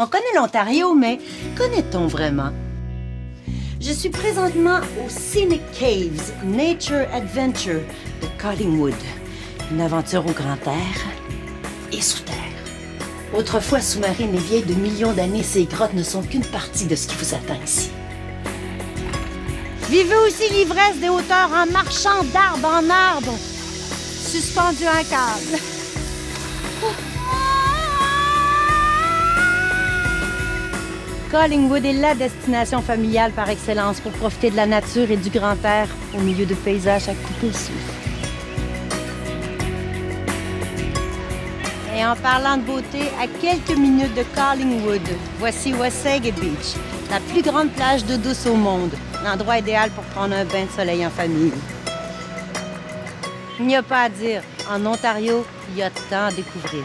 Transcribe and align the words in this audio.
On 0.00 0.06
connaît 0.06 0.36
l'Ontario, 0.36 0.94
mais 0.94 1.18
connaît-on 1.56 2.06
vraiment? 2.06 2.52
Je 3.80 3.90
suis 3.90 4.10
présentement 4.10 4.78
au 5.04 5.08
Scenic 5.08 5.60
Caves 5.72 6.32
Nature 6.44 7.08
Adventure 7.12 7.80
de 8.22 8.40
Collingwood. 8.40 8.94
Une 9.72 9.80
aventure 9.80 10.24
au 10.24 10.30
grand 10.30 10.56
air 10.68 11.02
et 11.92 12.00
sous 12.00 12.22
terre. 12.22 12.36
Autrefois 13.36 13.80
sous-marine 13.80 14.36
et 14.36 14.38
vieille 14.38 14.62
de 14.62 14.74
millions 14.74 15.12
d'années, 15.12 15.42
ces 15.42 15.64
grottes 15.64 15.94
ne 15.94 16.04
sont 16.04 16.22
qu'une 16.22 16.44
partie 16.44 16.86
de 16.86 16.94
ce 16.94 17.08
qui 17.08 17.16
vous 17.16 17.34
attend 17.34 17.60
ici. 17.64 17.90
Vivez 19.90 20.16
aussi 20.28 20.48
l'ivresse 20.52 21.00
des 21.00 21.08
hauteurs 21.08 21.50
en 21.52 21.66
marchant 21.72 22.22
d'arbre 22.32 22.68
en 22.68 22.88
arbre, 22.88 23.36
suspendu 23.36 24.84
à 24.84 24.98
un 24.98 25.02
câble. 25.02 25.77
Collingwood 31.30 31.84
est 31.84 31.92
la 31.92 32.14
destination 32.14 32.80
familiale 32.80 33.32
par 33.32 33.50
excellence 33.50 34.00
pour 34.00 34.12
profiter 34.12 34.50
de 34.50 34.56
la 34.56 34.64
nature 34.64 35.10
et 35.10 35.16
du 35.18 35.28
grand 35.28 35.62
air 35.62 35.86
au 36.16 36.20
milieu 36.22 36.46
de 36.46 36.54
paysages 36.54 37.06
à 37.06 37.12
couper 37.12 37.48
le 37.48 37.52
souffle. 37.52 37.92
Et 41.94 42.06
en 42.06 42.16
parlant 42.16 42.56
de 42.56 42.62
beauté, 42.62 43.10
à 43.20 43.26
quelques 43.26 43.76
minutes 43.78 44.14
de 44.14 44.22
Collingwood, 44.34 45.06
voici 45.38 45.74
Wasaga 45.74 46.30
Beach, 46.30 46.76
la 47.10 47.20
plus 47.20 47.42
grande 47.42 47.72
plage 47.72 48.06
d'eau 48.06 48.16
douce 48.16 48.46
au 48.46 48.54
monde, 48.54 48.94
l'endroit 49.22 49.58
idéal 49.58 49.90
pour 49.90 50.04
prendre 50.04 50.34
un 50.34 50.46
bain 50.46 50.64
de 50.64 50.70
soleil 50.70 51.04
en 51.04 51.10
famille. 51.10 51.52
Il 53.60 53.66
n'y 53.66 53.76
a 53.76 53.82
pas 53.82 54.04
à 54.04 54.08
dire, 54.08 54.40
en 54.70 54.86
Ontario, 54.86 55.44
il 55.70 55.78
y 55.78 55.82
a 55.82 55.90
tant 55.90 56.26
à 56.28 56.32
découvrir. 56.32 56.84